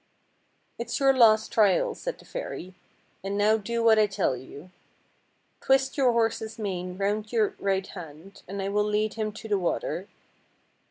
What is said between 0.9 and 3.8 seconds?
your last trial," said the fairy," and now